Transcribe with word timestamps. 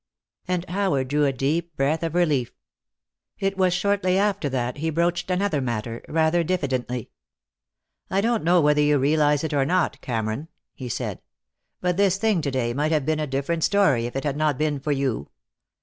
And 0.47 0.67
Howard 0.67 1.09
drew 1.09 1.25
a 1.25 1.31
deep 1.31 1.77
breath 1.77 2.01
of 2.01 2.15
relief. 2.15 2.53
It 3.37 3.55
was 3.55 3.71
shortly 3.71 4.17
after 4.17 4.49
that 4.49 4.77
he 4.77 4.89
broached 4.89 5.29
another 5.29 5.61
matter, 5.61 6.03
rather 6.09 6.43
diffidently. 6.43 7.11
"I 8.09 8.19
don't 8.19 8.43
know 8.43 8.61
whether 8.61 8.81
you 8.81 8.97
realize 8.97 9.43
it 9.43 9.53
or 9.53 9.63
not, 9.63 10.01
Cameron," 10.01 10.47
he 10.73 10.89
said, 10.89 11.21
"but 11.81 11.97
this 11.97 12.17
thing 12.17 12.41
to 12.41 12.49
day 12.49 12.73
might 12.73 12.91
have 12.91 13.05
been 13.05 13.19
a 13.19 13.27
different 13.27 13.63
story 13.63 14.07
if 14.07 14.15
it 14.15 14.23
had 14.23 14.37
not 14.37 14.57
been 14.57 14.79
for 14.79 14.91
you. 14.91 15.29